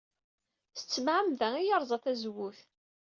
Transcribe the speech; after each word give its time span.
S 0.79 0.81
tmeɛmada 0.93 1.47
ay 1.59 1.65
yerẓa 1.67 1.97
tazewwut. 2.03 2.59